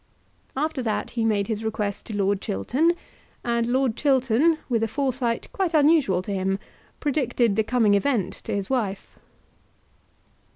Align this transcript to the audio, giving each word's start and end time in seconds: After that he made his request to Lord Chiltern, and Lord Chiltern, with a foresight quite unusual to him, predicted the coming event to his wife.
After 0.57 0.81
that 0.81 1.11
he 1.11 1.23
made 1.23 1.45
his 1.45 1.63
request 1.63 2.07
to 2.07 2.17
Lord 2.17 2.41
Chiltern, 2.41 2.93
and 3.43 3.67
Lord 3.67 3.95
Chiltern, 3.95 4.57
with 4.67 4.81
a 4.81 4.87
foresight 4.87 5.47
quite 5.53 5.75
unusual 5.75 6.23
to 6.23 6.31
him, 6.33 6.57
predicted 6.99 7.55
the 7.55 7.63
coming 7.63 7.93
event 7.93 8.33
to 8.45 8.55
his 8.55 8.67
wife. 8.67 9.15